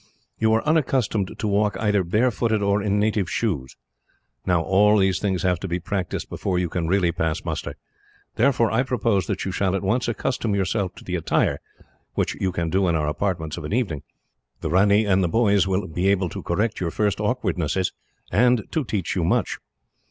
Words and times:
You 0.39 0.51
are 0.53 0.65
unaccustomed 0.65 1.35
to 1.37 1.47
walk 1.47 1.77
either 1.79 2.03
barefooted 2.03 2.59
or 2.63 2.81
in 2.81 2.97
native 2.97 3.29
shoes. 3.29 3.77
Now, 4.47 4.63
all 4.63 4.97
these 4.97 5.19
things 5.19 5.43
have 5.43 5.59
to 5.59 5.67
be 5.67 5.79
practised 5.79 6.27
before 6.27 6.57
you 6.57 6.69
can 6.69 6.87
really 6.87 7.11
pass 7.11 7.45
muster. 7.45 7.75
Therefore 8.33 8.71
I 8.71 8.81
propose 8.81 9.27
that 9.27 9.45
you 9.45 9.51
shall 9.51 9.75
at 9.75 9.83
once 9.83 10.07
accustom 10.07 10.55
yourself 10.55 10.95
to 10.95 11.03
the 11.03 11.17
attire, 11.17 11.59
which 12.15 12.33
you 12.41 12.51
can 12.51 12.71
do 12.71 12.87
in 12.87 12.95
our 12.95 13.07
apartments 13.07 13.57
of 13.57 13.63
an 13.63 13.73
evening. 13.73 14.01
The 14.61 14.71
ranee 14.71 15.05
and 15.05 15.23
the 15.23 15.29
boys 15.29 15.67
will 15.67 15.85
be 15.87 16.07
able 16.07 16.29
to 16.29 16.41
correct 16.41 16.79
your 16.79 16.89
first 16.89 17.19
awkwardness, 17.21 17.91
and 18.31 18.63
to 18.71 18.83
teach 18.83 19.15
you 19.15 19.23
much. 19.23 19.59